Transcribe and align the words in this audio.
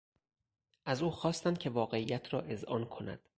از 0.85 1.03
او 1.03 1.11
خواستند 1.11 1.57
که 1.57 1.69
واقعیت 1.69 2.33
را 2.33 2.41
اذعان 2.41 2.85
کند. 2.85 3.19